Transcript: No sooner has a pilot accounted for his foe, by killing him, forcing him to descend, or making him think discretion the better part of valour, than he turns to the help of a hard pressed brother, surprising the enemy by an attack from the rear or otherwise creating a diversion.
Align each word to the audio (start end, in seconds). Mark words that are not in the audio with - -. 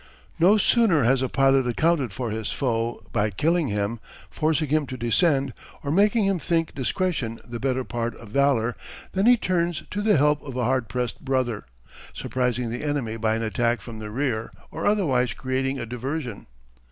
No 0.39 0.57
sooner 0.57 1.03
has 1.03 1.21
a 1.21 1.29
pilot 1.29 1.67
accounted 1.67 2.11
for 2.11 2.31
his 2.31 2.51
foe, 2.51 3.03
by 3.13 3.29
killing 3.29 3.67
him, 3.67 3.99
forcing 4.31 4.69
him 4.69 4.87
to 4.87 4.97
descend, 4.97 5.53
or 5.83 5.91
making 5.91 6.25
him 6.25 6.39
think 6.39 6.73
discretion 6.73 7.39
the 7.45 7.59
better 7.59 7.83
part 7.83 8.15
of 8.15 8.29
valour, 8.29 8.75
than 9.11 9.27
he 9.27 9.37
turns 9.37 9.83
to 9.91 10.01
the 10.01 10.17
help 10.17 10.41
of 10.41 10.55
a 10.57 10.63
hard 10.65 10.89
pressed 10.89 11.23
brother, 11.23 11.67
surprising 12.15 12.71
the 12.71 12.81
enemy 12.83 13.15
by 13.15 13.35
an 13.35 13.43
attack 13.43 13.79
from 13.79 13.99
the 13.99 14.09
rear 14.09 14.51
or 14.71 14.87
otherwise 14.87 15.35
creating 15.35 15.77
a 15.77 15.85
diversion. 15.85 16.47